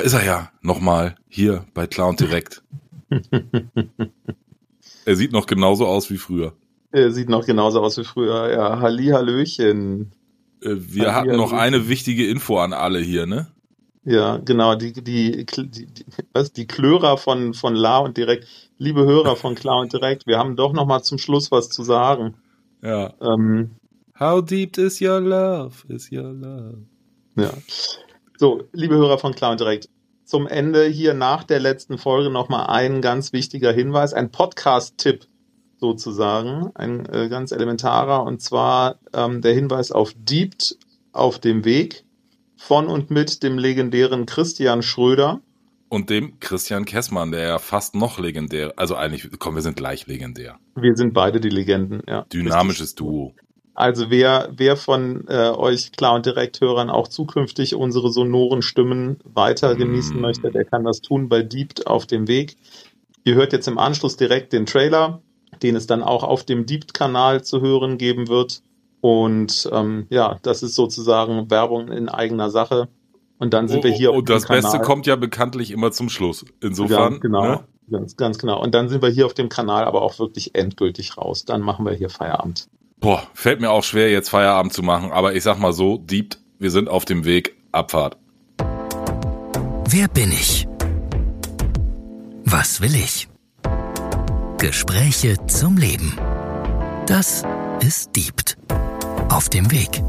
Da 0.00 0.06
ist 0.06 0.14
er 0.14 0.24
ja 0.24 0.50
nochmal 0.62 1.14
hier 1.28 1.66
bei 1.74 1.86
Clown 1.86 2.16
direkt. 2.16 2.62
er 5.04 5.14
sieht 5.14 5.30
noch 5.30 5.44
genauso 5.44 5.86
aus 5.86 6.08
wie 6.10 6.16
früher. 6.16 6.54
Er 6.90 7.12
sieht 7.12 7.28
noch 7.28 7.44
genauso 7.44 7.82
aus 7.82 7.98
wie 7.98 8.04
früher. 8.04 8.50
Ja, 8.50 8.80
Halli, 8.80 9.08
Hallöchen. 9.08 10.12
Äh, 10.62 10.70
wir 10.70 11.14
Halli, 11.14 11.28
hatten 11.28 11.36
noch 11.36 11.52
eine 11.52 11.90
wichtige 11.90 12.26
Info 12.30 12.56
an 12.56 12.72
alle 12.72 12.98
hier, 12.98 13.26
ne? 13.26 13.48
Ja, 14.04 14.38
genau, 14.38 14.74
die, 14.74 14.94
die, 14.94 15.44
die, 15.44 15.68
die, 15.68 15.86
was, 16.32 16.54
die 16.54 16.66
Klörer 16.66 17.18
von, 17.18 17.52
von 17.52 17.74
La 17.74 17.98
und 17.98 18.16
Direkt, 18.16 18.46
liebe 18.78 19.04
Hörer 19.04 19.36
von 19.36 19.54
Klar 19.54 19.80
und 19.80 19.92
Direkt, 19.92 20.26
wir 20.26 20.38
haben 20.38 20.56
doch 20.56 20.72
noch 20.72 20.86
mal 20.86 21.02
zum 21.02 21.18
Schluss 21.18 21.52
was 21.52 21.68
zu 21.68 21.82
sagen. 21.82 22.36
Ja. 22.82 23.12
Ähm, 23.20 23.72
How 24.18 24.40
deep 24.40 24.78
is 24.78 25.02
your 25.02 25.20
love, 25.20 25.84
is 25.88 26.10
your 26.10 26.32
love? 26.32 26.86
Ja. 27.36 27.52
So, 28.40 28.62
liebe 28.72 28.94
Hörer 28.94 29.18
von 29.18 29.34
Klar 29.34 29.50
und 29.50 29.60
Direkt, 29.60 29.90
zum 30.24 30.46
Ende 30.46 30.86
hier 30.86 31.12
nach 31.12 31.44
der 31.44 31.60
letzten 31.60 31.98
Folge 31.98 32.30
noch 32.30 32.48
mal 32.48 32.64
ein 32.64 33.02
ganz 33.02 33.34
wichtiger 33.34 33.70
Hinweis, 33.70 34.14
ein 34.14 34.30
Podcast-Tipp 34.30 35.26
sozusagen, 35.76 36.70
ein 36.74 37.04
äh, 37.04 37.28
ganz 37.28 37.52
elementarer, 37.52 38.22
und 38.22 38.40
zwar 38.40 38.98
ähm, 39.12 39.42
der 39.42 39.52
Hinweis 39.52 39.92
auf 39.92 40.14
Deept 40.16 40.78
auf 41.12 41.38
dem 41.38 41.66
Weg 41.66 42.04
von 42.56 42.86
und 42.86 43.10
mit 43.10 43.42
dem 43.42 43.58
legendären 43.58 44.24
Christian 44.24 44.80
Schröder. 44.80 45.42
Und 45.90 46.08
dem 46.08 46.40
Christian 46.40 46.86
Kessmann, 46.86 47.32
der 47.32 47.42
ja 47.46 47.58
fast 47.58 47.94
noch 47.94 48.18
legendär, 48.18 48.72
also 48.76 48.94
eigentlich, 48.94 49.28
komm, 49.38 49.54
wir 49.54 49.62
sind 49.62 49.76
gleich 49.76 50.06
legendär. 50.06 50.58
Wir 50.76 50.96
sind 50.96 51.12
beide 51.12 51.40
die 51.40 51.50
Legenden, 51.50 52.00
ja. 52.08 52.24
Dynamisches 52.32 52.94
Duo. 52.94 53.34
Also 53.74 54.10
wer, 54.10 54.50
wer 54.52 54.76
von 54.76 55.26
äh, 55.28 55.50
euch 55.50 55.92
Klar- 55.92 56.14
und 56.14 56.26
Direkthörern 56.26 56.90
auch 56.90 57.08
zukünftig 57.08 57.74
unsere 57.74 58.10
sonoren 58.10 58.62
Stimmen 58.62 59.18
weiter 59.24 59.74
genießen 59.74 60.18
mm. 60.18 60.20
möchte, 60.20 60.50
der 60.50 60.64
kann 60.64 60.84
das 60.84 61.00
tun 61.00 61.28
bei 61.28 61.42
Deep 61.42 61.86
auf 61.86 62.06
dem 62.06 62.28
Weg. 62.28 62.56
Ihr 63.24 63.34
hört 63.34 63.52
jetzt 63.52 63.68
im 63.68 63.78
Anschluss 63.78 64.16
direkt 64.16 64.52
den 64.52 64.66
Trailer, 64.66 65.22
den 65.62 65.76
es 65.76 65.86
dann 65.86 66.02
auch 66.02 66.24
auf 66.24 66.44
dem 66.44 66.66
Deep-Kanal 66.66 67.44
zu 67.44 67.60
hören 67.60 67.96
geben 67.98 68.28
wird. 68.28 68.62
Und 69.00 69.68
ähm, 69.72 70.06
ja, 70.10 70.38
das 70.42 70.62
ist 70.62 70.74
sozusagen 70.74 71.50
Werbung 71.50 71.88
in 71.88 72.08
eigener 72.08 72.50
Sache. 72.50 72.88
Und 73.38 73.54
dann 73.54 73.68
sind 73.68 73.80
oh, 73.80 73.84
wir 73.84 73.92
hier. 73.92 74.12
Oh, 74.12 74.18
und 74.18 74.28
das 74.28 74.44
Kanal. 74.44 74.62
Beste 74.62 74.80
kommt 74.80 75.06
ja 75.06 75.16
bekanntlich 75.16 75.70
immer 75.70 75.92
zum 75.92 76.10
Schluss. 76.10 76.44
Insofern. 76.60 77.14
Ja, 77.14 77.18
genau. 77.18 77.42
Ne? 77.42 77.64
Ganz, 77.90 78.16
ganz 78.16 78.38
genau. 78.38 78.62
Und 78.62 78.74
dann 78.74 78.88
sind 78.88 79.02
wir 79.02 79.08
hier 79.08 79.26
auf 79.26 79.34
dem 79.34 79.48
Kanal 79.48 79.84
aber 79.84 80.02
auch 80.02 80.18
wirklich 80.18 80.54
endgültig 80.54 81.16
raus. 81.16 81.44
Dann 81.44 81.62
machen 81.62 81.86
wir 81.86 81.92
hier 81.92 82.10
Feierabend. 82.10 82.68
Boah, 83.00 83.22
fällt 83.32 83.62
mir 83.62 83.70
auch 83.70 83.82
schwer, 83.82 84.10
jetzt 84.10 84.28
Feierabend 84.28 84.74
zu 84.74 84.82
machen. 84.82 85.10
Aber 85.10 85.34
ich 85.34 85.42
sag 85.42 85.58
mal 85.58 85.72
so, 85.72 85.96
Deep, 85.96 86.36
wir 86.58 86.70
sind 86.70 86.90
auf 86.90 87.06
dem 87.06 87.24
Weg. 87.24 87.56
Abfahrt. 87.72 88.18
Wer 89.88 90.08
bin 90.08 90.30
ich? 90.32 90.68
Was 92.44 92.82
will 92.82 92.94
ich? 92.94 93.28
Gespräche 94.58 95.36
zum 95.46 95.78
Leben. 95.78 96.18
Das 97.06 97.44
ist 97.80 98.14
Diebt. 98.14 98.58
Auf 99.30 99.48
dem 99.48 99.70
Weg. 99.70 100.02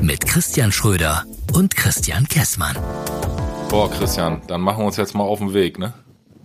Mit 0.00 0.26
Christian 0.26 0.72
Schröder 0.72 1.24
und 1.52 1.76
Christian 1.76 2.26
Kessmann. 2.26 2.76
Boah, 3.68 3.90
Christian, 3.90 4.40
dann 4.46 4.62
machen 4.62 4.78
wir 4.78 4.86
uns 4.86 4.96
jetzt 4.96 5.14
mal 5.14 5.24
auf 5.24 5.40
den 5.40 5.52
Weg, 5.52 5.78
ne? 5.78 5.92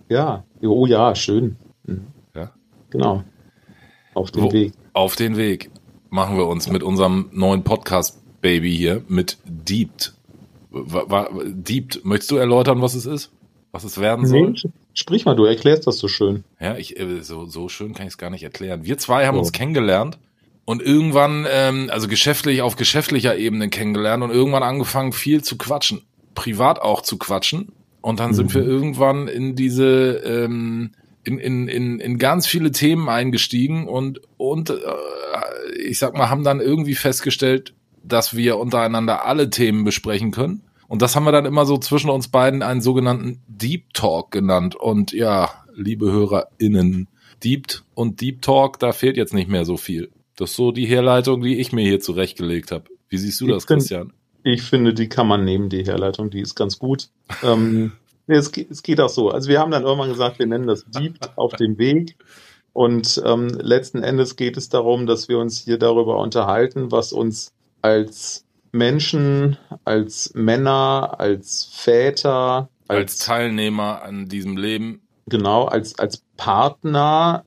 Ja, 0.10 0.44
oh 0.62 0.86
ja, 0.86 1.16
schön. 1.16 1.56
Mhm. 1.86 2.08
Ja. 2.36 2.52
Genau. 2.90 3.24
Auf 4.14 4.32
den 4.32 4.44
Wo, 4.44 4.52
Weg. 4.52 4.74
Auf 4.96 5.18
den 5.18 5.36
Weg 5.36 5.72
machen 6.10 6.38
wir 6.38 6.48
uns 6.48 6.70
mit 6.70 6.82
unserem 6.82 7.28
neuen 7.34 7.66
Podcast-Baby 7.66 8.74
hier, 8.78 9.04
mit 9.10 9.38
Deept. 9.44 10.14
Deept, 10.72 12.06
möchtest 12.06 12.32
du 12.32 12.38
erläutern, 12.38 12.82
was 12.82 12.96
es 12.96 13.06
ist? 13.06 13.30
Was 13.74 13.84
es 13.84 14.00
werden 14.00 14.26
soll? 14.26 14.52
Nee, 14.52 14.72
sprich 14.94 15.26
mal, 15.26 15.36
du 15.36 15.44
erklärst 15.44 15.86
das 15.86 15.98
so 15.98 16.08
schön. 16.08 16.46
Ja, 16.62 16.78
ich, 16.78 16.98
äh, 16.98 17.22
so, 17.24 17.46
so 17.46 17.68
schön 17.68 17.94
kann 17.94 18.08
ich 18.08 18.14
es 18.14 18.18
gar 18.18 18.30
nicht 18.30 18.44
erklären. 18.44 18.86
Wir 18.86 18.98
zwei 18.98 19.28
haben 19.28 19.36
oh. 19.36 19.40
uns 19.40 19.52
kennengelernt 19.52 20.18
und 20.64 20.82
irgendwann, 20.82 21.46
ähm, 21.50 21.90
also 21.92 22.08
geschäftlich 22.08 22.62
auf 22.62 22.78
geschäftlicher 22.78 23.36
Ebene 23.36 23.68
kennengelernt 23.68 24.24
und 24.24 24.32
irgendwann 24.32 24.64
angefangen 24.64 25.12
viel 25.12 25.44
zu 25.44 25.58
quatschen, 25.58 26.04
privat 26.36 26.82
auch 26.82 27.02
zu 27.02 27.18
quatschen. 27.18 27.74
Und 28.00 28.22
dann 28.22 28.30
mhm. 28.30 28.36
sind 28.36 28.54
wir 28.54 28.64
irgendwann 28.64 29.28
in 29.28 29.58
diese, 29.58 30.22
ähm, 30.26 30.92
in, 31.26 31.40
in, 31.40 31.68
in, 31.68 32.00
in 32.00 32.18
ganz 32.18 32.48
viele 32.48 32.72
Themen 32.72 33.10
eingestiegen 33.10 33.88
und, 33.88 34.22
und 34.38 34.70
äh, 34.70 34.76
ich 35.86 36.00
sag 36.00 36.16
mal, 36.16 36.30
haben 36.30 36.44
dann 36.44 36.62
irgendwie 36.62 36.96
festgestellt, 36.96 37.74
dass 38.04 38.36
wir 38.36 38.58
untereinander 38.58 39.26
alle 39.26 39.50
Themen 39.50 39.84
besprechen 39.84 40.32
können. 40.32 40.62
Und 40.88 41.02
das 41.02 41.16
haben 41.16 41.26
wir 41.26 41.32
dann 41.32 41.46
immer 41.46 41.66
so 41.66 41.78
zwischen 41.78 42.12
uns 42.12 42.28
beiden 42.28 42.62
einen 42.62 42.82
sogenannten 42.82 43.42
Deep 43.48 43.94
Talk 43.94 44.30
genannt. 44.32 44.76
Und 44.76 45.12
ja, 45.12 45.50
liebe 45.74 46.12
HörerInnen, 46.12 47.08
Deep 47.44 47.82
und 47.96 48.22
Deep 48.22 48.44
Talk, 48.44 48.80
da 48.80 48.92
fehlt 48.92 49.18
jetzt 49.18 49.34
nicht 49.34 49.50
mehr 49.50 49.66
so 49.66 49.78
viel. 49.78 50.12
Das 50.36 50.52
ist 50.52 50.58
so 50.58 50.72
die 50.72 50.86
Herleitung, 50.86 51.42
die 51.42 51.58
ich 51.58 51.72
mir 51.72 51.84
hier 51.84 52.00
zurechtgelegt 52.00 52.72
habe. 52.72 52.86
Wie 53.10 53.18
siehst 53.18 53.42
du 53.42 53.48
ich 53.48 53.54
das, 53.54 53.66
Christian? 53.68 54.14
Ich 54.44 54.62
finde, 54.62 54.94
die 54.94 55.10
kann 55.10 55.28
man 55.28 55.44
nehmen, 55.44 55.70
die 55.70 55.84
Herleitung, 55.84 56.30
die 56.30 56.42
ist 56.42 56.54
ganz 56.54 56.78
gut. 56.78 57.10
ähm, 57.44 57.94
es, 58.28 58.52
es, 58.52 58.84
geht 58.84 59.00
auch 59.00 59.10
so. 59.10 59.30
Also 59.30 59.50
wir 59.50 59.60
haben 59.60 59.72
dann 59.72 59.84
irgendwann 59.84 60.10
gesagt, 60.10 60.40
wir 60.40 60.48
nennen 60.48 60.68
das 60.68 60.86
Deep 60.86 61.18
auf 61.36 61.54
dem 61.54 61.78
Weg. 61.78 62.18
Und 62.74 63.22
ähm, 63.26 63.48
letzten 63.48 64.04
Endes 64.04 64.36
geht 64.36 64.58
es 64.58 64.68
darum, 64.70 65.06
dass 65.06 65.30
wir 65.30 65.40
uns 65.40 65.60
hier 65.60 65.78
darüber 65.78 66.18
unterhalten, 66.20 66.92
was 66.92 67.14
uns 67.14 67.54
als 67.82 68.46
Menschen, 68.74 69.58
als 69.86 70.34
Männer, 70.34 71.16
als 71.18 71.70
Väter, 71.72 72.70
als, 72.88 73.00
als 73.00 73.18
Teilnehmer 73.20 74.02
an 74.02 74.28
diesem 74.28 74.58
Leben. 74.58 75.02
Genau, 75.28 75.66
als, 75.66 75.98
als 75.98 76.22
Partner, 76.38 77.46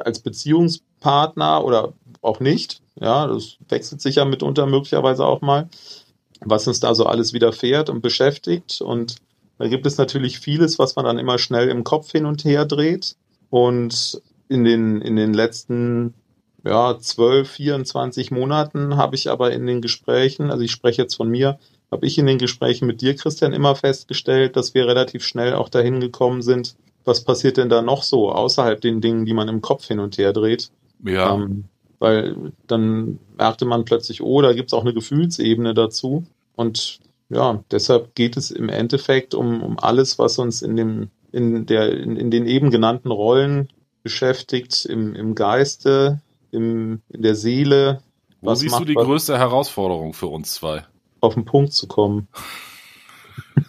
als 0.00 0.20
Beziehungspartner 0.20 1.64
oder 1.64 1.92
auch 2.22 2.40
nicht. 2.40 2.80
Ja, 2.98 3.26
das 3.26 3.58
wechselt 3.68 4.00
sich 4.00 4.16
ja 4.16 4.24
mitunter 4.24 4.66
möglicherweise 4.66 5.26
auch 5.26 5.42
mal, 5.42 5.68
was 6.40 6.66
uns 6.66 6.80
da 6.80 6.94
so 6.94 7.06
alles 7.06 7.32
widerfährt 7.32 7.90
und 7.90 8.00
beschäftigt. 8.00 8.80
Und 8.80 9.16
da 9.58 9.68
gibt 9.68 9.86
es 9.86 9.98
natürlich 9.98 10.38
vieles, 10.38 10.78
was 10.78 10.96
man 10.96 11.04
dann 11.04 11.18
immer 11.18 11.38
schnell 11.38 11.68
im 11.68 11.84
Kopf 11.84 12.10
hin 12.12 12.26
und 12.26 12.44
her 12.44 12.64
dreht. 12.64 13.16
Und 13.50 14.20
in 14.48 14.64
den, 14.64 15.00
in 15.00 15.16
den 15.16 15.32
letzten 15.32 16.14
ja, 16.64 16.98
12, 16.98 17.48
24 17.48 18.30
Monaten 18.30 18.96
habe 18.96 19.14
ich 19.14 19.30
aber 19.30 19.52
in 19.52 19.66
den 19.66 19.80
Gesprächen, 19.80 20.50
also 20.50 20.62
ich 20.62 20.72
spreche 20.72 21.02
jetzt 21.02 21.14
von 21.14 21.28
mir, 21.28 21.58
habe 21.90 22.06
ich 22.06 22.18
in 22.18 22.26
den 22.26 22.38
Gesprächen 22.38 22.86
mit 22.86 23.00
dir, 23.00 23.14
Christian, 23.14 23.52
immer 23.52 23.76
festgestellt, 23.76 24.56
dass 24.56 24.74
wir 24.74 24.86
relativ 24.86 25.24
schnell 25.24 25.54
auch 25.54 25.68
dahin 25.68 26.00
gekommen 26.00 26.42
sind, 26.42 26.74
was 27.04 27.22
passiert 27.22 27.58
denn 27.58 27.68
da 27.68 27.82
noch 27.82 28.02
so 28.02 28.32
außerhalb 28.32 28.80
den 28.80 29.00
Dingen, 29.00 29.26
die 29.26 29.34
man 29.34 29.48
im 29.48 29.60
Kopf 29.60 29.86
hin 29.86 30.00
und 30.00 30.16
her 30.18 30.32
dreht. 30.32 30.70
Ja. 31.04 31.34
Ähm, 31.34 31.64
weil 31.98 32.52
dann 32.66 33.18
merkte 33.36 33.66
man 33.66 33.84
plötzlich, 33.84 34.22
oh, 34.22 34.42
da 34.42 34.52
gibt's 34.52 34.72
auch 34.72 34.82
eine 34.82 34.94
Gefühlsebene 34.94 35.74
dazu. 35.74 36.24
Und 36.56 36.98
ja, 37.28 37.64
deshalb 37.70 38.14
geht 38.14 38.36
es 38.36 38.50
im 38.50 38.68
Endeffekt 38.68 39.34
um, 39.34 39.62
um 39.62 39.78
alles, 39.78 40.18
was 40.18 40.38
uns 40.38 40.62
in 40.62 40.76
dem, 40.76 41.10
in 41.32 41.66
der, 41.66 41.92
in, 41.92 42.16
in 42.16 42.30
den 42.30 42.46
eben 42.46 42.70
genannten 42.70 43.10
Rollen 43.10 43.68
beschäftigt, 44.02 44.84
im, 44.84 45.14
im 45.14 45.34
Geiste, 45.34 46.20
im, 46.50 47.00
in 47.08 47.22
der 47.22 47.34
Seele. 47.34 48.02
Wo 48.40 48.50
was 48.50 48.60
siehst 48.60 48.78
du 48.78 48.84
die 48.84 48.94
was, 48.94 49.04
größte 49.04 49.38
Herausforderung 49.38 50.12
für 50.12 50.26
uns 50.26 50.54
zwei? 50.54 50.84
Auf 51.20 51.34
den 51.34 51.44
Punkt 51.44 51.72
zu 51.72 51.88
kommen. 51.88 52.28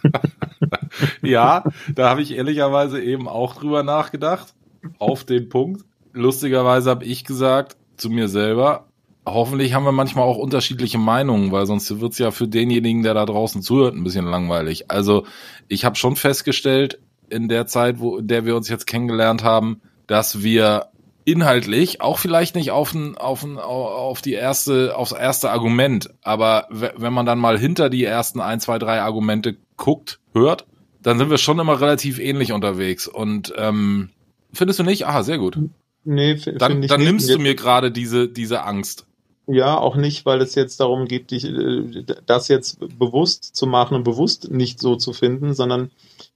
ja, 1.22 1.64
da 1.94 2.10
habe 2.10 2.22
ich 2.22 2.32
ehrlicherweise 2.36 3.02
eben 3.02 3.28
auch 3.28 3.56
drüber 3.56 3.84
nachgedacht. 3.84 4.54
Auf 5.00 5.24
den 5.24 5.50
Punkt. 5.50 5.86
Lustigerweise 6.14 6.90
habe 6.90 7.06
ich 7.06 7.24
gesagt, 7.24 7.78
zu 7.98 8.10
mir 8.10 8.28
selber. 8.28 8.88
Hoffentlich 9.26 9.74
haben 9.74 9.86
wir 9.86 9.92
manchmal 9.92 10.26
auch 10.26 10.38
unterschiedliche 10.38 11.00
Meinungen, 11.00 11.52
weil 11.52 11.66
sonst 11.66 12.00
wird's 12.00 12.20
ja 12.20 12.32
für 12.32 12.48
denjenigen, 12.48 13.02
der 13.02 13.16
da 13.16 13.26
draußen 13.26 13.62
zuhört, 13.62 13.96
ein 13.96 14.04
bisschen 14.04 14.26
langweilig. 14.26 14.92
Also 14.92 15.26
ich 15.68 15.84
habe 15.84 15.96
schon 15.96 16.16
festgestellt, 16.16 17.00
in 17.30 17.48
der 17.48 17.66
Zeit, 17.66 18.00
wo 18.00 18.18
in 18.18 18.28
der 18.28 18.46
wir 18.46 18.56
uns 18.56 18.70
jetzt 18.70 18.86
kennengelernt 18.86 19.44
haben, 19.44 19.82
dass 20.06 20.44
wir 20.44 20.90
inhaltlich 21.24 22.02
auch 22.02 22.20
vielleicht 22.20 22.56
nicht 22.56 22.70
auf, 22.70 22.94
ein, 22.94 23.18
auf, 23.18 23.44
ein, 23.44 23.58
auf 23.58 24.22
die 24.22 24.34
erste, 24.34 24.96
aufs 24.96 25.12
erste 25.12 25.50
Argument, 25.50 26.12
aber 26.22 26.68
wenn 26.70 27.14
man 27.14 27.26
dann 27.26 27.40
mal 27.40 27.58
hinter 27.58 27.90
die 27.90 28.04
ersten 28.04 28.40
ein, 28.40 28.60
zwei, 28.60 28.78
drei 28.78 29.02
Argumente 29.02 29.58
guckt, 29.76 30.20
hört, 30.34 30.68
dann 31.02 31.18
sind 31.18 31.30
wir 31.30 31.40
schon 31.40 31.60
immer 31.60 31.82
relativ 31.82 32.20
ähnlich 32.20 32.52
unterwegs. 32.52 33.08
Und 33.08 33.54
ähm, 33.58 34.10
findest 34.54 34.80
du 34.80 34.84
nicht? 34.84 35.08
Ah, 35.08 35.24
sehr 35.24 35.38
gut. 35.38 35.58
Nee, 36.04 36.36
dann, 36.36 36.84
dann 36.84 37.02
nimmst 37.02 37.30
du 37.30 37.40
mir 37.40 37.56
gerade 37.56 37.92
diese, 37.92 38.28
diese 38.28 38.64
Angst. 38.64 39.08
Ja, 39.48 39.78
auch 39.78 39.96
nicht, 39.96 40.26
weil 40.26 40.42
es 40.42 40.56
jetzt 40.56 40.80
darum 40.80 41.06
geht, 41.06 41.32
dich, 41.32 41.46
äh, 41.46 42.04
das 42.26 42.48
jetzt 42.48 42.80
bewusst 42.98 43.56
zu 43.56 43.68
machen 43.68 43.96
und 43.96 44.04
bewusst 44.04 44.52
nicht 44.52 44.80
so 44.80 44.96
zu 44.96 45.14
finden, 45.14 45.54
sondern 45.54 45.92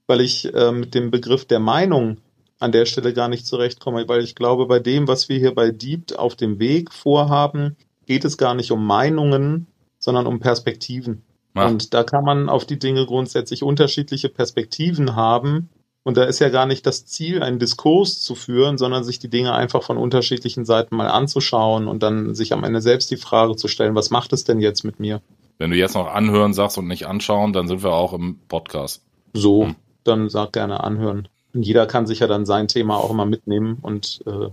weil 0.07 0.21
ich 0.21 0.53
äh, 0.53 0.71
mit 0.71 0.94
dem 0.94 1.11
Begriff 1.11 1.45
der 1.45 1.59
Meinung 1.59 2.17
an 2.59 2.71
der 2.71 2.85
Stelle 2.85 3.13
gar 3.13 3.29
nicht 3.29 3.45
zurechtkomme, 3.45 4.07
weil 4.07 4.23
ich 4.23 4.35
glaube, 4.35 4.67
bei 4.67 4.79
dem, 4.79 5.07
was 5.07 5.29
wir 5.29 5.39
hier 5.39 5.56
bei 5.56 5.71
Deep 5.71 6.17
auf 6.17 6.35
dem 6.35 6.59
Weg 6.59 6.94
vorhaben, 6.94 7.77
geht 8.06 8.25
es 8.25 8.38
gar 8.38 8.53
nicht 8.53 8.71
um 8.71 8.85
Meinungen, 8.85 9.67
sondern 9.97 10.27
um 10.27 10.39
Perspektiven. 10.39 11.23
Ja. 11.56 11.67
Und 11.67 11.94
da 11.94 12.03
kann 12.03 12.23
man 12.23 12.50
auf 12.50 12.65
die 12.65 12.79
Dinge 12.79 13.06
grundsätzlich 13.06 13.63
unterschiedliche 13.63 14.29
Perspektiven 14.29 15.15
haben. 15.15 15.69
Und 16.09 16.17
da 16.17 16.23
ist 16.23 16.39
ja 16.39 16.50
gar 16.50 16.65
nicht 16.65 16.88
das 16.88 17.06
Ziel, 17.06 17.44
einen 17.44 17.59
Diskurs 17.59 18.19
zu 18.19 18.33
führen, 18.33 18.79
sondern 18.79 19.03
sich 19.03 19.19
die 19.19 19.29
Dinge 19.29 19.53
einfach 19.53 19.83
von 19.83 19.95
unterschiedlichen 19.95 20.65
Seiten 20.65 20.95
mal 20.95 21.07
anzuschauen 21.07 21.88
und 21.88 22.01
dann 22.01 22.33
sich 22.33 22.51
am 22.51 22.63
Ende 22.63 22.81
selbst 22.81 23.11
die 23.11 23.15
Frage 23.15 23.56
zu 23.56 23.67
stellen, 23.67 23.94
was 23.94 24.09
macht 24.09 24.33
es 24.33 24.44
denn 24.44 24.59
jetzt 24.59 24.83
mit 24.83 25.00
mir? 25.00 25.21
Wenn 25.59 25.69
du 25.69 25.77
jetzt 25.77 25.94
noch 25.94 26.07
anhören 26.07 26.56
sagst 26.56 26.79
und 26.79 26.88
nicht 26.88 27.06
anschauen, 27.06 27.53
dann 27.53 27.67
sind 27.67 27.83
wir 27.83 27.91
auch 27.91 28.13
im 28.13 28.39
Podcast. 28.47 29.03
So, 29.35 29.65
hm. 29.65 29.75
dann 30.03 30.29
sag 30.29 30.51
gerne 30.53 30.83
anhören. 30.83 31.27
Und 31.53 31.61
jeder 31.61 31.85
kann 31.85 32.07
sich 32.07 32.21
ja 32.21 32.27
dann 32.27 32.47
sein 32.47 32.67
Thema 32.67 32.97
auch 32.97 33.11
immer 33.11 33.27
mitnehmen 33.27 33.77
und 33.79 34.23
äh, 34.25 34.50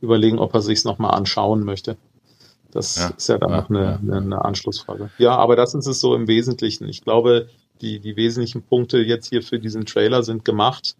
überlegen, 0.00 0.38
ob 0.38 0.54
er 0.54 0.62
sich's 0.62 0.84
nochmal 0.84 1.16
anschauen 1.16 1.64
möchte. 1.64 1.96
Das 2.70 2.94
ja, 2.94 3.08
ist 3.16 3.28
ja 3.28 3.38
dann 3.38 3.50
ja, 3.50 3.56
noch 3.56 3.68
eine, 3.68 3.98
ja. 4.06 4.16
eine 4.16 4.44
Anschlussfrage. 4.44 5.10
Ja, 5.18 5.34
aber 5.34 5.56
das 5.56 5.74
ist 5.74 5.88
es 5.88 5.98
so 5.98 6.14
im 6.14 6.28
Wesentlichen. 6.28 6.88
Ich 6.88 7.02
glaube, 7.02 7.48
die, 7.80 8.00
die 8.00 8.16
wesentlichen 8.16 8.62
Punkte 8.62 8.98
jetzt 8.98 9.28
hier 9.28 9.42
für 9.42 9.58
diesen 9.58 9.86
Trailer 9.86 10.22
sind 10.22 10.44
gemacht. 10.44 10.96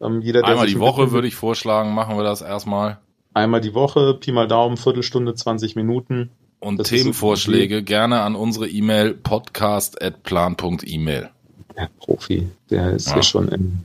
Ähm, 0.00 0.22
jeder, 0.22 0.44
einmal 0.44 0.66
die 0.66 0.80
Woche 0.80 1.12
würde 1.12 1.28
ich 1.28 1.34
vorschlagen, 1.34 1.94
machen 1.94 2.16
wir 2.16 2.24
das 2.24 2.40
erstmal. 2.42 2.98
Einmal 3.32 3.60
die 3.60 3.74
Woche, 3.74 4.14
Pi 4.14 4.32
mal 4.32 4.48
Daumen, 4.48 4.76
Viertelstunde, 4.76 5.34
20 5.34 5.76
Minuten. 5.76 6.30
Und 6.60 6.78
das 6.78 6.88
Themenvorschläge 6.88 7.82
gerne 7.82 8.22
an 8.22 8.36
unsere 8.36 8.68
E-Mail 8.68 9.14
podcast.plan.email. 9.14 11.30
Der 11.76 11.90
Profi, 11.98 12.48
der 12.70 12.92
ist 12.92 13.08
ja. 13.08 13.14
hier 13.14 13.22
schon 13.22 13.48
im 13.48 13.80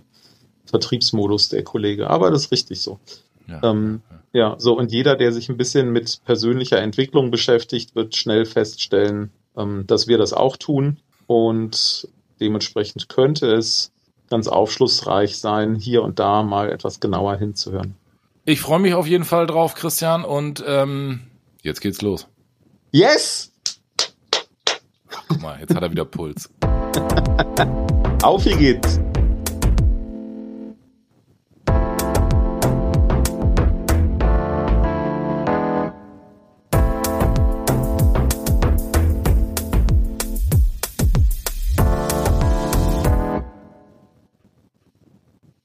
Vertriebsmodus, 0.66 1.50
der 1.50 1.64
Kollege. 1.64 2.10
Aber 2.10 2.32
das 2.32 2.46
ist 2.46 2.52
richtig 2.52 2.82
so. 2.82 3.00
Ja. 3.48 3.62
Ähm, 3.64 4.02
ja, 4.32 4.56
so 4.60 4.78
und 4.78 4.92
jeder, 4.92 5.16
der 5.16 5.32
sich 5.32 5.50
ein 5.50 5.58
bisschen 5.58 5.92
mit 5.92 6.22
persönlicher 6.24 6.80
Entwicklung 6.80 7.32
beschäftigt, 7.32 7.96
wird 7.96 8.16
schnell 8.16 8.46
feststellen, 8.46 9.32
ähm, 9.58 9.86
dass 9.88 10.08
wir 10.08 10.20
das 10.20 10.34
auch 10.34 10.56
tun 10.56 10.98
und 11.26 12.08
dementsprechend 12.40 13.10
könnte 13.10 13.52
es 13.52 13.92
ganz 14.30 14.48
aufschlussreich 14.48 15.38
sein, 15.40 15.76
hier 15.76 16.04
und 16.04 16.20
da 16.20 16.44
mal 16.44 16.72
etwas 16.72 17.00
genauer 17.00 17.38
hinzuhören. 17.38 17.96
Ich 18.46 18.62
freue 18.62 18.80
mich 18.80 18.94
auf 18.94 19.08
jeden 19.08 19.26
Fall 19.26 19.48
drauf, 19.48 19.76
Christian, 19.76 20.24
und 20.24 20.64
ähm, 20.66 21.22
jetzt 21.62 21.82
geht's 21.82 22.02
los. 22.02 22.28
Yes! 22.92 23.52
Guck 25.28 25.42
mal, 25.42 25.60
jetzt 25.60 25.76
hat 25.76 25.84
er 25.84 25.92
wieder 25.92 26.06
Puls. 26.06 26.50
auf 28.24 28.46
wie 28.46 28.56
geht's! 28.56 28.99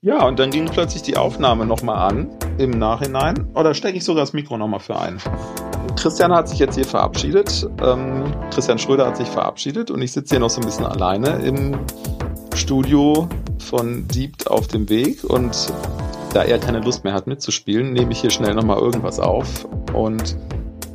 Ja, 0.05 0.27
und 0.27 0.39
dann 0.39 0.51
ging 0.51 0.67
plötzlich 0.67 1.01
die 1.01 1.17
Aufnahme 1.17 1.65
nochmal 1.65 1.97
an 2.13 2.29
im 2.59 2.73
Nachhinein. 2.73 3.49
Oder 3.55 3.73
stecke 3.73 3.97
ich 3.97 4.05
sogar 4.05 4.25
das 4.25 4.35
Mikro 4.35 4.59
nochmal 4.59 4.81
für 4.81 5.01
ein? 5.01 5.17
Christian 5.97 6.31
hat 6.31 6.47
sich 6.47 6.59
jetzt 6.59 6.75
hier 6.75 6.85
verabschiedet. 6.85 7.67
Ähm, 7.83 8.25
Christian 8.53 8.79
Schröder 8.79 9.07
hat 9.07 9.17
sich 9.17 9.29
verabschiedet 9.29 9.91
und 9.91 10.03
ich 10.03 10.13
sitze 10.13 10.35
hier 10.35 10.41
noch 10.41 10.51
so 10.51 10.61
ein 10.61 10.67
bisschen 10.67 10.85
alleine 10.85 11.43
im 11.47 11.79
Studio 12.55 13.31
von 13.59 14.07
Diebt 14.07 14.51
auf 14.51 14.69
dem 14.69 14.91
Weg. 14.91 15.25
Und 15.25 15.73
da 16.35 16.43
er 16.43 16.59
keine 16.59 16.81
Lust 16.81 17.05
mehr 17.05 17.15
hat 17.15 17.27
mitzuspielen, 17.27 17.95
nehme 17.95 18.13
ich 18.13 18.21
hier 18.21 18.31
schnell 18.31 18.53
nochmal 18.53 18.81
irgendwas 18.81 19.19
auf 19.19 19.67
und 19.95 20.37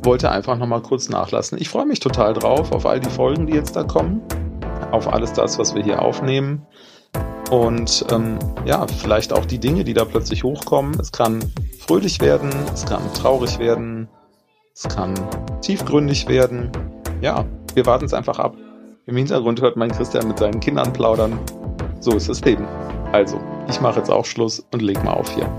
wollte 0.04 0.30
einfach 0.30 0.56
nochmal 0.56 0.82
kurz 0.82 1.08
nachlassen. 1.08 1.58
Ich 1.60 1.68
freue 1.68 1.86
mich 1.86 1.98
total 1.98 2.32
drauf 2.32 2.70
auf 2.70 2.86
all 2.86 3.00
die 3.00 3.10
Folgen, 3.10 3.48
die 3.48 3.54
jetzt 3.54 3.74
da 3.74 3.82
kommen, 3.82 4.22
auf 4.92 5.12
alles 5.12 5.32
das, 5.32 5.58
was 5.58 5.74
wir 5.74 5.82
hier 5.82 6.00
aufnehmen. 6.00 6.64
Und 7.50 8.06
ähm, 8.12 8.38
ja, 8.64 8.86
vielleicht 8.86 9.32
auch 9.32 9.44
die 9.44 9.58
Dinge, 9.58 9.82
die 9.82 9.92
da 9.92 10.04
plötzlich 10.04 10.44
hochkommen. 10.44 10.98
Es 11.00 11.10
kann 11.10 11.40
fröhlich 11.80 12.20
werden, 12.20 12.50
es 12.72 12.86
kann 12.86 13.02
traurig 13.14 13.58
werden, 13.58 14.08
es 14.72 14.84
kann 14.84 15.14
tiefgründig 15.60 16.28
werden. 16.28 16.70
Ja, 17.20 17.44
wir 17.74 17.86
warten 17.86 18.04
es 18.04 18.14
einfach 18.14 18.38
ab. 18.38 18.56
Im 19.06 19.16
Hintergrund 19.16 19.60
hört 19.60 19.76
mein 19.76 19.90
Christian 19.90 20.28
mit 20.28 20.38
seinen 20.38 20.60
Kindern 20.60 20.92
plaudern. 20.92 21.38
So 21.98 22.12
ist 22.12 22.28
das 22.28 22.40
Leben. 22.44 22.66
Also, 23.12 23.40
ich 23.68 23.80
mache 23.80 23.98
jetzt 23.98 24.10
auch 24.10 24.24
Schluss 24.24 24.64
und 24.72 24.80
leg 24.80 25.02
mal 25.02 25.14
auf 25.14 25.28
hier. 25.34 25.52